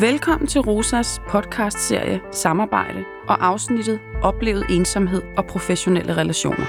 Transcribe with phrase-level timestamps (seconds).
[0.00, 6.66] Velkommen til Rosas podcastserie Samarbejde og afsnittet Oplevet ensomhed og professionelle relationer.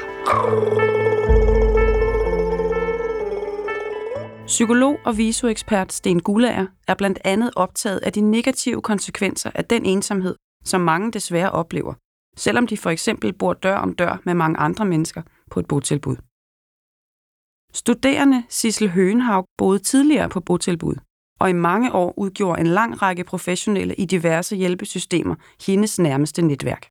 [4.45, 9.85] Psykolog og visuekspert Sten Gulager er blandt andet optaget af de negative konsekvenser af den
[9.85, 11.93] ensomhed, som mange desværre oplever,
[12.37, 15.21] selvom de for eksempel bor dør om dør med mange andre mennesker
[15.51, 16.15] på et botilbud.
[17.73, 20.95] Studerende Sissel Høenhaug boede tidligere på botilbud,
[21.41, 26.87] og i mange år udgjorde en lang række professionelle i diverse hjælpesystemer hendes nærmeste netværk.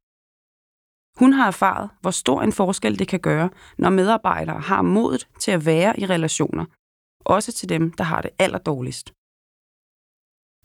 [1.18, 5.50] Hun har erfaret, hvor stor en forskel det kan gøre, når medarbejdere har modet til
[5.50, 6.64] at være i relationer,
[7.24, 9.12] også til dem, der har det allerdårligst.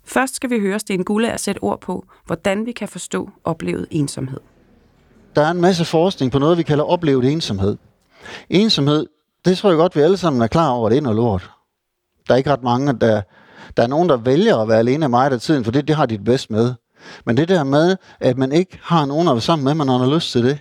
[0.04, 3.88] Først skal vi høre Sten Gulle at sætte ord på, hvordan vi kan forstå oplevet
[3.92, 4.40] ensomhed.
[5.36, 7.78] Der er en masse forskning på noget, vi kalder oplevet ensomhed.
[8.50, 9.06] Ensomhed,
[9.46, 11.52] det tror jeg godt, vi alle sammen er klar over, det er noget lort.
[12.28, 13.22] Der er ikke ret mange, der...
[13.78, 16.06] Der er nogen, der vælger at være alene meget af tiden, for det, det har
[16.06, 16.74] de det bedst med.
[17.26, 20.16] Men det der med, at man ikke har nogen at være sammen med, man har
[20.16, 20.60] lyst til det.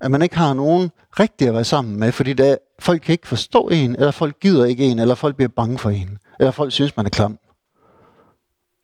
[0.00, 3.28] At man ikke har nogen rigtig at være sammen med, fordi der, folk kan ikke
[3.28, 6.72] forstå en, eller folk gider ikke en, eller folk bliver bange for en, eller folk
[6.72, 7.38] synes, man er klam.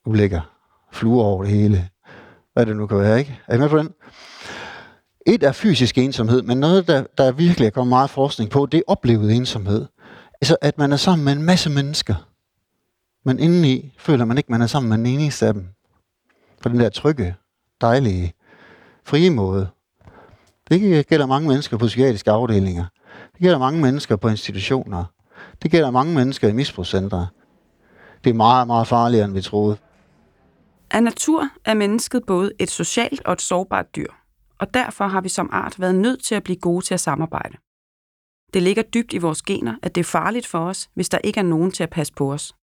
[0.06, 0.40] Ulækker.
[0.92, 1.88] Fluer over det hele.
[2.52, 3.40] Hvad det nu kan være, ikke?
[3.48, 3.88] Er I med på den?
[5.26, 8.78] Et er fysisk ensomhed, men noget, der, der virkelig er kommet meget forskning på, det
[8.78, 9.86] er oplevet ensomhed.
[10.40, 12.14] Altså, at man er sammen med en masse mennesker,
[13.24, 15.68] men indeni føler man ikke, man er sammen med den eneste af dem.
[16.62, 17.36] På den der trygge,
[17.80, 18.32] dejlige,
[19.04, 19.68] frie måde.
[20.70, 22.84] Det gælder mange mennesker på psykiatriske afdelinger.
[23.32, 25.04] Det gælder mange mennesker på institutioner.
[25.62, 27.28] Det gælder mange mennesker i misbrugscentre.
[28.24, 29.76] Det er meget, meget farligere, end vi troede.
[30.90, 34.12] Af natur er mennesket både et socialt og et sårbart dyr,
[34.58, 37.56] og derfor har vi som art været nødt til at blive gode til at samarbejde.
[38.54, 41.40] Det ligger dybt i vores gener, at det er farligt for os, hvis der ikke
[41.40, 42.54] er nogen til at passe på os.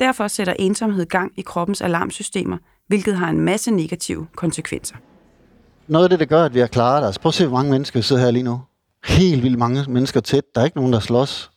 [0.00, 4.96] Derfor sætter ensomhed gang i kroppens alarmsystemer, hvilket har en masse negative konsekvenser.
[5.88, 7.18] Noget af det, der gør, at vi har klaret os.
[7.18, 8.60] Prøv at se, hvor mange mennesker sidder her lige nu.
[9.04, 10.44] Helt vildt mange mennesker tæt.
[10.54, 11.50] Der er ikke nogen, der slås.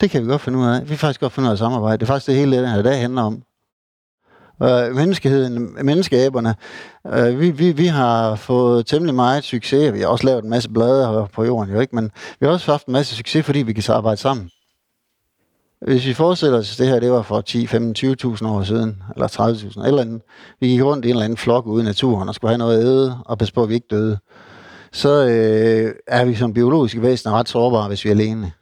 [0.00, 0.82] Det kan vi godt finde ud af.
[0.82, 1.96] Vi kan faktisk godt finde ud af at samarbejde.
[1.96, 3.42] Det er faktisk det hele, det her dag handler om.
[4.62, 6.54] Øh, menneskeheden, menneskeaberne,
[7.06, 9.92] øh, vi, vi, vi har fået temmelig meget succes.
[9.92, 11.94] Vi har også lavet en masse blade på jorden, jo ikke?
[11.94, 12.10] men
[12.40, 14.50] vi har også haft en masse succes, fordi vi kan arbejde sammen.
[15.84, 19.02] Hvis vi forestiller os, at det her det var for 10, 15, 20.000 år siden,
[19.14, 20.22] eller 30.000, eller andet,
[20.60, 22.78] vi gik rundt i en eller anden flok ude i naturen og skulle have noget
[22.78, 24.18] at æde, og passe på, at vi ikke døde,
[24.92, 28.52] så øh, er vi som biologiske væsener ret sårbare, hvis vi er alene.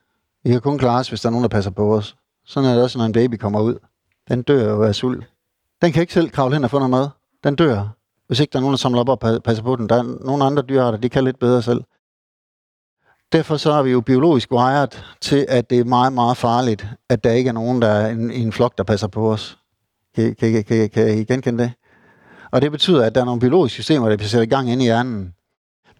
[0.44, 2.16] Vi kan kun klare os, hvis der er nogen, der passer på os.
[2.46, 3.78] Sådan er det også, når en baby kommer ud.
[4.28, 5.26] Den dør jo af sult.
[5.82, 7.08] Den kan ikke selv kravle hen og få noget mad.
[7.44, 7.88] Den dør,
[8.26, 9.88] hvis ikke der er nogen, der samler op og passer på den.
[9.88, 11.82] Der er nogle andre dyrearter, de kan lidt bedre selv.
[13.32, 14.88] Derfor så er vi jo biologisk wired
[15.20, 18.30] til, at det er meget, meget farligt, at der ikke er nogen, der er en,
[18.30, 19.58] en flok, der passer på os.
[20.14, 21.72] Kan, kan, kan, kan I genkende det?
[22.50, 24.82] Og det betyder, at der er nogle biologiske systemer, der bliver sat i gang inde
[24.82, 25.34] i hjernen.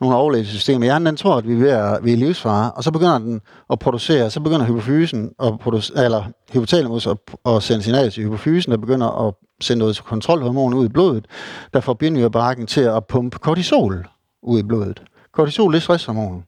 [0.00, 0.84] Nogle overlevelsessystemer.
[0.84, 3.18] Hjernen den tror, at vi er ved at vi er i livsfare, og så begynder
[3.18, 7.16] den at producere, så begynder hypofysen, at producere, eller hypotalamus at,
[7.46, 11.26] at sende signal til hypofysen, der begynder at sende noget kontrolhormon ud i blodet,
[11.74, 14.06] der får binyrbarken til at pumpe kortisol
[14.42, 15.02] ud i blodet.
[15.32, 16.44] Kortisol er stresshormon.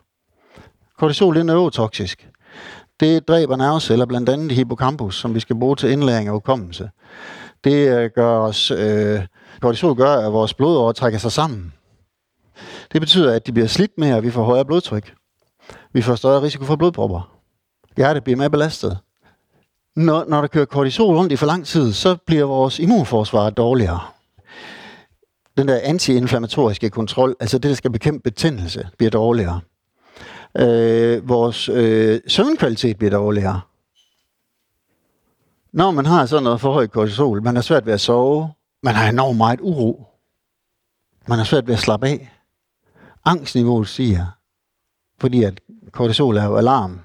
[0.98, 2.28] Kortisol er neurotoksisk.
[3.00, 6.90] Det dræber nerveceller, blandt andet i hippocampus, som vi skal bruge til indlæring og hukommelse.
[7.64, 9.20] Det øh, gør os, øh,
[9.60, 11.72] kortisol gør, at vores blodår trækker sig sammen.
[12.92, 15.14] Det betyder, at de bliver slidt mere, og vi får højere blodtryk.
[15.92, 17.38] Vi får større risiko for blodpropper.
[17.96, 18.98] Hjertet bliver mere belastet.
[19.96, 24.00] Når, når der kører kortisol rundt i for lang tid, så bliver vores immunforsvar dårligere.
[25.56, 29.60] Den der antiinflammatoriske kontrol, altså det, der skal bekæmpe betændelse, bliver dårligere.
[30.58, 33.60] Øh, vores øh, søvnkvalitet bliver dårligere.
[35.72, 38.94] Når man har sådan noget for højt kortisol, man har svært ved at sove, man
[38.94, 40.06] har enormt meget uro,
[41.28, 42.32] man har svært ved at slappe af,
[43.24, 44.26] angstniveauet stiger,
[45.18, 45.60] fordi at
[45.92, 47.00] kortisol er jo alarm.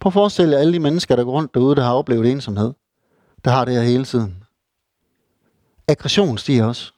[0.00, 2.72] Prøv at forestille jer alle de mennesker, der går rundt derude, der har oplevet ensomhed.
[3.44, 4.44] Der har det her hele tiden.
[5.88, 6.92] Aggression stiger også.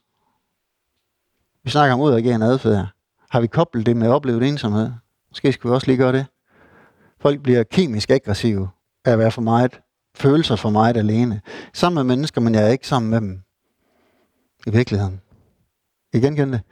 [1.62, 2.86] Vi snakker om udreagerende adfærd.
[3.30, 4.90] Har vi koblet det med oplevet ensomhed?
[5.34, 6.26] Måske skal vi også lige gøre det.
[7.20, 8.68] Folk bliver kemisk aggressive
[9.04, 9.80] af at være for meget,
[10.16, 11.40] følelser for meget alene.
[11.72, 13.42] Sammen med mennesker, men jeg er ikke sammen med dem.
[14.66, 15.20] I virkeligheden.
[16.12, 16.62] I genkende det.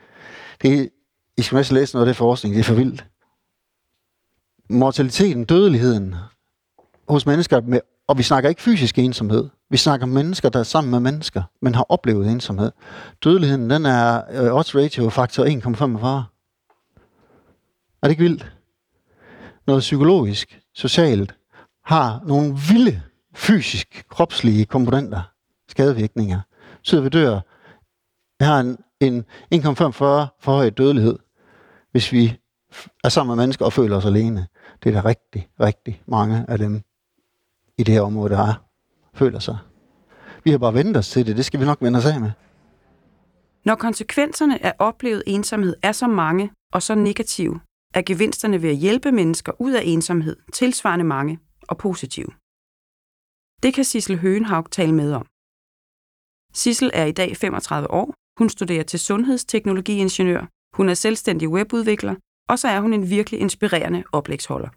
[0.61, 0.89] det
[1.37, 3.05] I skal også læse noget af det forskning, det er for vildt.
[4.69, 6.15] Mortaliteten, dødeligheden
[7.09, 9.49] hos mennesker, med, og vi snakker ikke fysisk ensomhed.
[9.69, 12.71] Vi snakker mennesker, der er sammen med mennesker, men har oplevet ensomhed.
[13.23, 15.45] Dødeligheden, den er øh, odds ratio faktor
[16.25, 16.32] 1,45.
[18.03, 18.55] Er det ikke vildt?
[19.67, 21.35] Noget psykologisk, socialt,
[21.85, 23.01] har nogle vilde
[23.35, 25.21] fysisk, kropslige komponenter.
[25.67, 26.39] skadevirkninger.
[26.81, 27.39] Så vi dør.
[28.39, 29.63] Vi har en, en 1,45
[30.39, 31.19] for høj dødelighed,
[31.91, 32.39] hvis vi
[33.03, 34.47] er sammen med mennesker og føler os alene.
[34.83, 36.81] Det er der rigtig, rigtig mange af dem
[37.77, 38.53] i det her område, der er,
[39.13, 39.57] føler sig.
[40.43, 41.37] Vi har bare ventet os til det.
[41.37, 42.31] Det skal vi nok vende os af med.
[43.65, 47.59] Når konsekvenserne af oplevet ensomhed er så mange og så negative,
[47.93, 52.31] er gevinsterne ved at hjælpe mennesker ud af ensomhed tilsvarende mange og positive.
[53.63, 55.25] Det kan Sissel Høenhaug tale med om.
[56.53, 58.13] Sissel er i dag 35 år.
[58.39, 60.45] Hun studerer til sundhedsteknologiingeniør.
[60.77, 62.15] Hun er selvstændig webudvikler,
[62.49, 64.69] og så er hun en virkelig inspirerende oplægsholder.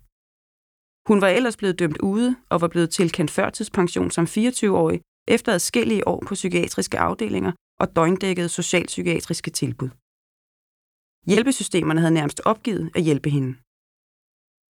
[1.08, 6.08] Hun var ellers blevet dømt ude og var blevet tilkendt førtidspension som 24-årig efter adskillige
[6.08, 9.88] år på psykiatriske afdelinger og døgndækkede socialpsykiatriske tilbud.
[11.26, 13.58] Hjælpesystemerne havde nærmest opgivet at hjælpe hende.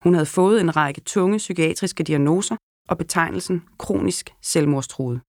[0.03, 2.57] Hun havde fået en række tunge psykiatriske diagnoser
[2.89, 5.21] og betegnelsen kronisk selvmordstruet.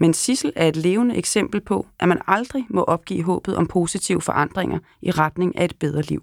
[0.00, 4.20] Men Sissel er et levende eksempel på, at man aldrig må opgive håbet om positive
[4.20, 6.22] forandringer i retning af et bedre liv.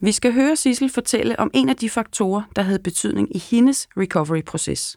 [0.00, 3.88] Vi skal høre Sissel fortælle om en af de faktorer, der havde betydning i hendes
[3.96, 4.96] recovery-proces.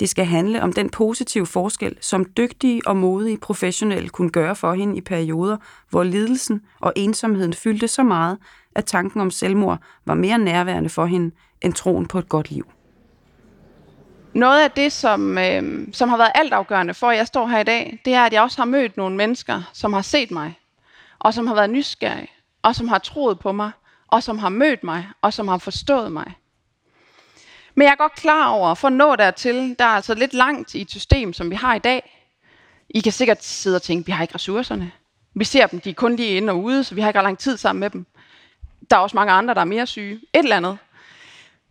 [0.00, 4.74] Det skal handle om den positive forskel, som dygtige og modige professionelle kunne gøre for
[4.74, 5.56] hende i perioder,
[5.90, 8.38] hvor lidelsen og ensomheden fyldte så meget,
[8.74, 12.66] at tanken om selvmord var mere nærværende for hende end troen på et godt liv.
[14.34, 17.64] Noget af det, som, øh, som har været altafgørende for, at jeg står her i
[17.64, 20.58] dag, det er, at jeg også har mødt nogle mennesker, som har set mig,
[21.18, 22.30] og som har været nysgerrige,
[22.62, 23.70] og som har troet på mig,
[24.08, 26.32] og som har mødt mig, og som har forstået mig.
[27.76, 30.74] Men jeg er godt klar over, for at nå dertil, der er altså lidt langt
[30.74, 32.26] i et system, som vi har i dag.
[32.90, 34.92] I kan sikkert sidde og tænke, vi har ikke ressourcerne.
[35.34, 37.38] Vi ser dem, de er kun lige inde og ude, så vi har ikke lang
[37.38, 38.06] tid sammen med dem.
[38.90, 40.14] Der er også mange andre, der er mere syge.
[40.14, 40.78] Et eller andet.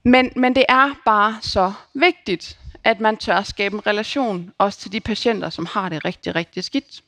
[0.03, 4.91] Men, men det er bare så vigtigt, at man tør skabe en relation, også til
[4.91, 7.03] de patienter, som har det rigtig, rigtig skidt.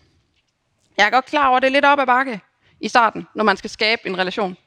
[0.97, 2.41] Jeg er godt klar over, at det er lidt op ad bakke
[2.81, 4.57] i starten, når man skal skabe en relation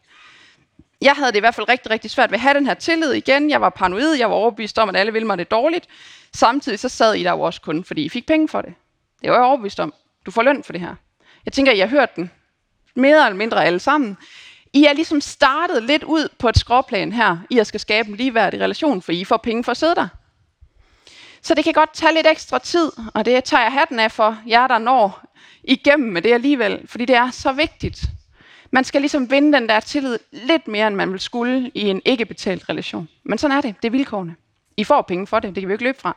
[1.00, 3.12] jeg havde det i hvert fald rigtig, rigtig svært ved at have den her tillid
[3.12, 3.50] igen.
[3.50, 5.86] Jeg var paranoid, jeg var overbevist om, at alle ville mig det dårligt.
[6.34, 8.74] Samtidig så sad I der jo også kun, fordi I fik penge for det.
[9.22, 9.94] Det var jeg overbevist om.
[10.26, 10.94] Du får løn for det her.
[11.44, 12.30] Jeg tænker, I har hørt den.
[12.94, 14.16] Mere eller mindre alle sammen.
[14.72, 18.16] I er ligesom startet lidt ud på et skråplan her, i at skal skabe en
[18.16, 20.08] ligeværdig relation, for I får penge for at sidde der.
[21.42, 24.38] Så det kan godt tage lidt ekstra tid, og det tager jeg hatten af for
[24.48, 25.24] jer, der når
[25.64, 28.04] igennem med det alligevel, fordi det er så vigtigt.
[28.70, 32.02] Man skal ligesom vinde den der tillid lidt mere, end man vil skulle i en
[32.04, 33.08] ikke betalt relation.
[33.24, 33.74] Men sådan er det.
[33.82, 34.36] Det er vilkårene.
[34.76, 35.54] I får penge for det.
[35.54, 36.16] Det kan vi ikke løbe fra.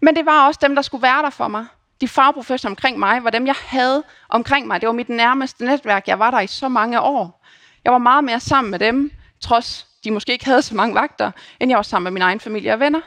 [0.00, 1.66] Men det var også dem, der skulle være der for mig.
[2.00, 4.80] De fagprofessorer omkring mig var dem, jeg havde omkring mig.
[4.80, 6.08] Det var mit nærmeste netværk.
[6.08, 7.46] Jeg var der i så mange år.
[7.84, 11.30] Jeg var meget mere sammen med dem, trods de måske ikke havde så mange vagter,
[11.60, 13.00] end jeg var sammen med min egen familie og venner.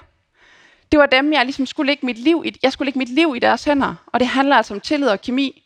[0.92, 2.60] Det var dem, jeg ligesom skulle lægge mit liv i.
[2.64, 3.96] Jeg skulle lægge mit liv i deres hænder.
[4.06, 5.62] Og det handler altså om tillid og kemi.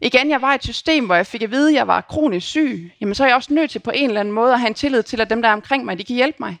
[0.00, 2.46] Igen, jeg var i et system, hvor jeg fik at vide, at jeg var kronisk
[2.46, 2.92] syg.
[3.00, 4.74] Jamen, så er jeg også nødt til på en eller anden måde at have en
[4.74, 6.58] tillid til, at dem, der er omkring mig, de kan hjælpe mig.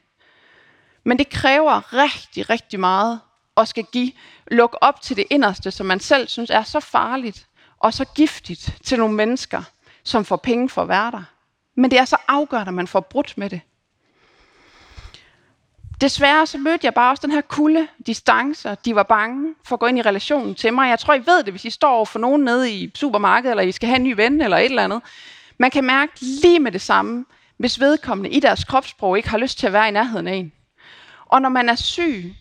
[1.04, 3.20] Men det kræver rigtig, rigtig meget
[3.56, 4.12] at skal give,
[4.46, 7.46] lukke op til det inderste, som man selv synes er så farligt
[7.78, 9.62] og så giftigt til nogle mennesker,
[10.02, 11.22] som får penge for at være der.
[11.74, 13.60] Men det er så afgørende, at man får brudt med det.
[16.00, 18.74] Desværre så mødte jeg bare også den her kulde distancer.
[18.74, 20.90] De var bange for at gå ind i relationen til mig.
[20.90, 23.62] Jeg tror, I ved det, hvis I står over for nogen nede i supermarkedet, eller
[23.62, 25.02] I skal have en ny ven, eller et eller andet.
[25.58, 27.24] Man kan mærke lige med det samme,
[27.56, 30.52] hvis vedkommende i deres kropssprog ikke har lyst til at være i nærheden af en.
[31.26, 32.34] Og når man er syg,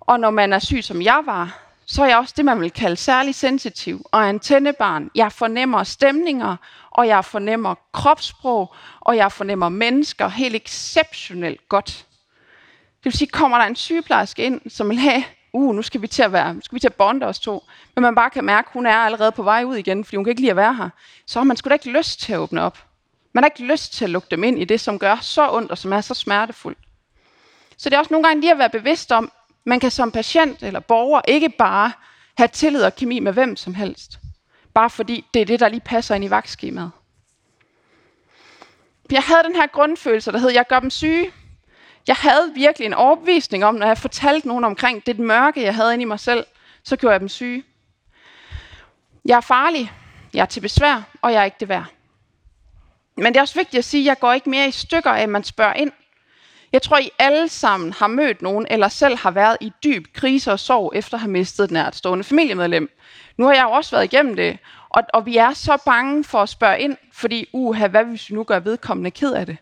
[0.00, 2.70] og når man er syg, som jeg var, så er jeg også det, man vil
[2.70, 5.10] kalde særlig sensitiv og antennebarn.
[5.14, 6.56] Jeg fornemmer stemninger,
[6.90, 12.07] og jeg fornemmer kropssprog, og jeg fornemmer mennesker helt exceptionelt godt.
[13.08, 16.06] Det vil sige, kommer der en sygeplejerske ind, som vil have, uh, nu skal vi
[16.06, 18.44] til at, være, nu skal vi til at bonde os to, men man bare kan
[18.44, 20.56] mærke, at hun er allerede på vej ud igen, fordi hun kan ikke lide at
[20.56, 20.88] være her,
[21.26, 22.84] så har man sgu da ikke lyst til at åbne op.
[23.32, 25.70] Man har ikke lyst til at lukke dem ind i det, som gør så ondt
[25.70, 26.78] og som er så smertefuldt.
[27.76, 29.32] Så det er også nogle gange lige at være bevidst om,
[29.64, 31.92] man kan som patient eller borger ikke bare
[32.38, 34.18] have tillid og kemi med hvem som helst.
[34.74, 36.90] Bare fordi det er det, der lige passer ind i vagtskemaet.
[39.10, 41.32] Jeg havde den her grundfølelse, der hed, jeg gør dem syge,
[42.08, 45.92] jeg havde virkelig en overbevisning om, når jeg fortalte nogen omkring det mørke, jeg havde
[45.92, 46.46] inde i mig selv,
[46.84, 47.64] så gjorde jeg dem syge.
[49.24, 49.92] Jeg er farlig,
[50.34, 51.84] jeg er til besvær, og jeg er ikke det værd.
[53.16, 55.22] Men det er også vigtigt at sige, at jeg går ikke mere i stykker af,
[55.22, 55.92] at man spørger ind.
[56.72, 60.52] Jeg tror, I alle sammen har mødt nogen, eller selv har været i dyb krise
[60.52, 62.90] og sorg, efter at have mistet et nærtstående familiemedlem.
[63.36, 66.42] Nu har jeg jo også været igennem det, og, og vi er så bange for
[66.42, 69.56] at spørge ind, fordi, uha, hvad hvis vi nu gør vedkommende ked af det?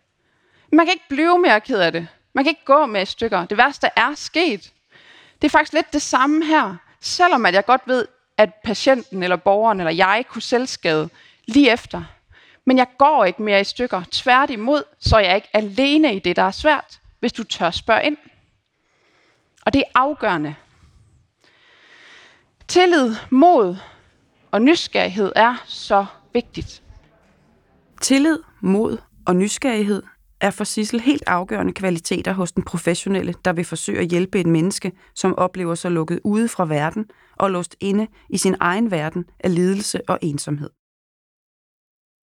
[0.72, 2.08] Man kan ikke blive mere ked af det.
[2.36, 3.44] Man kan ikke gå med i stykker.
[3.44, 4.72] Det værste er sket.
[5.42, 6.76] Det er faktisk lidt det samme her.
[7.00, 11.08] Selvom at jeg godt ved, at patienten eller borgeren eller jeg kunne selvskade
[11.46, 12.04] lige efter.
[12.64, 14.02] Men jeg går ikke mere i stykker.
[14.10, 18.04] Tværtimod, så er jeg ikke alene i det, der er svært, hvis du tør spørge
[18.04, 18.16] ind.
[19.66, 20.54] Og det er afgørende.
[22.68, 23.76] Tillid, mod
[24.50, 26.82] og nysgerrighed er så vigtigt.
[28.00, 30.02] Tillid, mod og nysgerrighed
[30.40, 34.46] er for Sissel helt afgørende kvaliteter hos den professionelle, der vil forsøge at hjælpe et
[34.46, 39.24] menneske, som oplever sig lukket ude fra verden og låst inde i sin egen verden
[39.40, 40.70] af lidelse og ensomhed.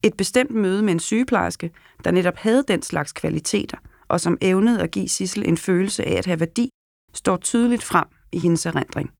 [0.03, 1.72] Et bestemt møde med en sygeplejerske,
[2.03, 3.77] der netop havde den slags kvaliteter,
[4.08, 6.70] og som evnede at give Sissel en følelse af at have værdi,
[7.13, 9.12] står tydeligt frem i hendes erindring.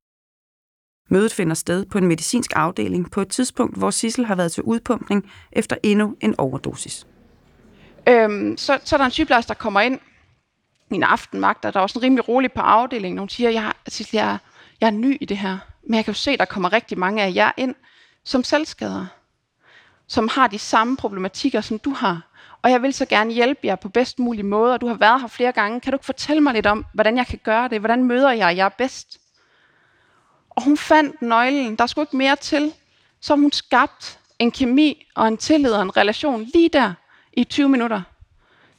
[1.10, 4.64] Mødet finder sted på en medicinsk afdeling på et tidspunkt, hvor Sissel har været til
[4.64, 7.08] udpumpning efter endnu en overdosis.
[8.08, 10.00] Øhm, så, så er der en sygeplejerske, der kommer ind
[10.92, 13.20] i en aftenmagt, og der er også en rimelig rolig på afdelingen.
[13.20, 14.38] Hun siger, jeg, Sissel, jeg,
[14.82, 17.00] jeg er ny i det her, men jeg kan jo se, at der kommer rigtig
[17.00, 17.76] mange af jer ind
[18.24, 19.06] som selvskader,
[20.08, 22.22] som har de samme problematikker, som du har.
[22.62, 25.22] Og jeg vil så gerne hjælpe jer på bedst mulig måde, og du har været
[25.22, 25.82] her flere gange.
[25.82, 27.80] Kan du ikke fortælle mig lidt om, hvordan jeg kan gøre det?
[27.80, 29.20] Hvordan møder jeg jer bedst?
[30.50, 31.76] Og hun fandt nøglen.
[31.76, 32.74] Der skulle ikke mere til.
[33.22, 36.94] Så hun skabt en kemi og en tillid og en relation lige der
[37.34, 38.02] i 20 minutter.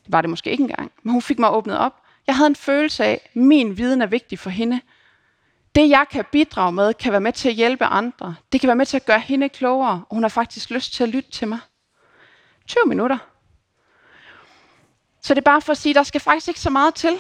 [0.05, 2.01] Det var det måske ikke engang, men hun fik mig åbnet op.
[2.27, 4.81] Jeg havde en følelse af, at min viden er vigtig for hende.
[5.75, 8.35] Det, jeg kan bidrage med, kan være med til at hjælpe andre.
[8.53, 11.03] Det kan være med til at gøre hende klogere, og hun har faktisk lyst til
[11.03, 11.59] at lytte til mig.
[12.67, 13.19] 20 minutter.
[15.23, 17.19] Så det er bare for at sige, at der skal faktisk ikke så meget til.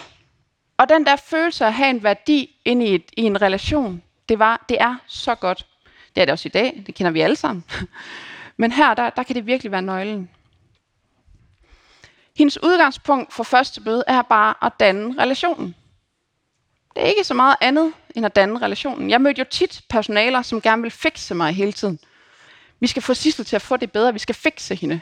[0.77, 4.03] Og den der følelse af at have en værdi ind i, et, i en relation,
[4.29, 5.67] det, var, det er så godt.
[6.15, 7.65] Det er det også i dag, det kender vi alle sammen.
[8.57, 10.31] Men her, der, der kan det virkelig være nøglen.
[12.39, 15.75] Hendes udgangspunkt for første møde er bare at danne relationen.
[16.95, 19.11] Det er ikke så meget andet end at danne relationen.
[19.11, 21.99] Jeg mødte jo tit personaler, som gerne vil fikse mig hele tiden.
[22.81, 24.13] Vi skal få Sissel til at få det bedre.
[24.13, 25.01] Vi skal fikse hende.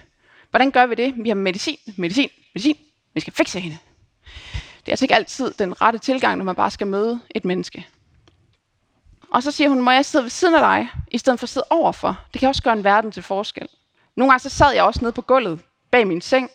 [0.50, 1.14] Hvordan gør vi det?
[1.16, 2.76] Vi har medicin, medicin, medicin.
[3.14, 3.78] Vi skal fikse hende.
[4.80, 7.86] Det er altså ikke altid den rette tilgang, når man bare skal møde et menneske.
[9.30, 11.48] Og så siger hun, må jeg sidde ved siden af dig, i stedet for at
[11.48, 12.20] sidde overfor?
[12.32, 13.68] Det kan også gøre en verden til forskel.
[14.16, 15.60] Nogle gange så sad jeg også nede på gulvet
[15.90, 16.50] bag min seng,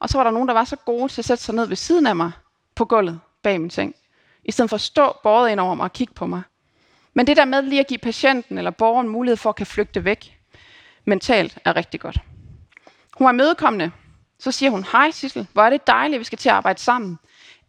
[0.00, 1.76] og så var der nogen, der var så gode til at sætte sig ned ved
[1.76, 2.32] siden af mig
[2.74, 3.94] på gulvet bag min seng,
[4.44, 6.42] i stedet for at stå båret ind over mig og kigge på mig.
[7.14, 10.04] Men det der med lige at give patienten eller borgeren mulighed for at kan flygte
[10.04, 10.38] væk
[11.04, 12.18] mentalt er rigtig godt.
[13.18, 13.92] Hun er medkommende.
[14.38, 16.80] Så siger hun, hej Sissel, hvor er det dejligt, at vi skal til at arbejde
[16.80, 17.18] sammen.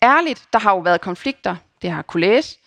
[0.03, 2.57] Ærligt, der har jo været konflikter, det har jeg kunne læse,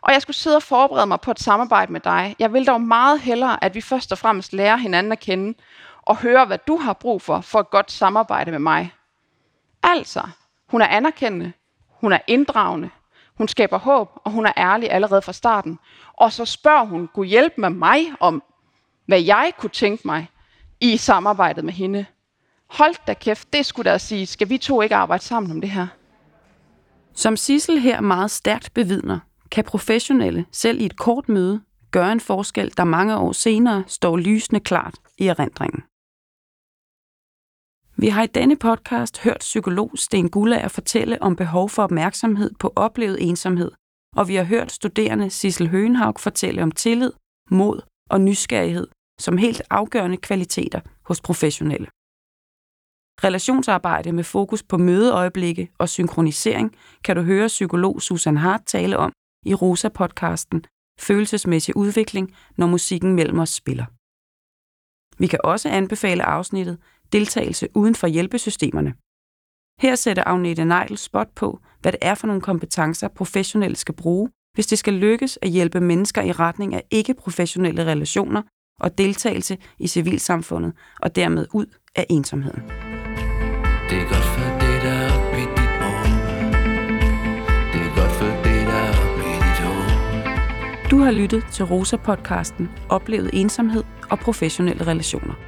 [0.00, 2.36] og jeg skulle sidde og forberede mig på et samarbejde med dig.
[2.38, 5.54] Jeg vil dog meget hellere, at vi først og fremmest lærer hinanden at kende,
[6.02, 8.92] og høre, hvad du har brug for, for et godt samarbejde med mig.
[9.82, 10.22] Altså,
[10.68, 11.52] hun er anerkendende,
[11.88, 12.90] hun er inddragende,
[13.34, 15.78] hun skaber håb, og hun er ærlig allerede fra starten.
[16.12, 18.42] Og så spørger hun, kunne hjælpe med mig om,
[19.06, 20.28] hvad jeg kunne tænke mig
[20.80, 22.06] i samarbejdet med hende.
[22.66, 25.70] Hold da kæft, det skulle da sige, skal vi to ikke arbejde sammen om det
[25.70, 25.86] her?
[27.14, 29.18] Som Sissel her meget stærkt bevidner,
[29.50, 34.16] kan professionelle selv i et kort møde gøre en forskel, der mange år senere står
[34.16, 35.82] lysende klart i erindringen.
[38.00, 42.72] Vi har i denne podcast hørt psykolog Sten Gullager fortælle om behov for opmærksomhed på
[42.76, 43.72] oplevet ensomhed,
[44.16, 47.12] og vi har hørt studerende Sissel Høenhaug fortælle om tillid,
[47.50, 48.86] mod og nysgerrighed
[49.20, 51.86] som helt afgørende kvaliteter hos professionelle.
[53.24, 59.12] Relationsarbejde med fokus på mødeøjeblikke og synkronisering kan du høre psykolog Susan Hart tale om
[59.46, 60.62] i Rosa-podcasten
[61.00, 63.84] Følelsesmæssig udvikling, når musikken mellem os spiller.
[65.18, 66.78] Vi kan også anbefale afsnittet
[67.12, 68.94] Deltagelse uden for hjælpesystemerne.
[69.80, 74.30] Her sætter Agnete Neidl spot på, hvad det er for nogle kompetencer, professionelle skal bruge,
[74.54, 78.42] hvis det skal lykkes at hjælpe mennesker i retning af ikke-professionelle relationer
[78.80, 82.62] og deltagelse i civilsamfundet og dermed ud af ensomheden.
[83.90, 86.04] Det er godt for det, der er oppe i dit år.
[87.72, 90.88] Det er godt for det, der er oppe i dit år.
[90.90, 95.47] Du har lyttet til Rosa-podcasten Oplevet ensomhed og professionelle relationer.